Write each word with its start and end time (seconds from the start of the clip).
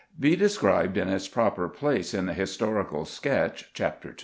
be 0.19 0.35
described 0.35 0.97
in 0.97 1.07
its 1.09 1.27
proper 1.27 1.69
place 1.69 2.11
in 2.15 2.25
the 2.25 2.33
Historical 2.33 3.05
Sketch 3.05 3.69
(Chapter 3.75 4.09
II.) 4.09 4.15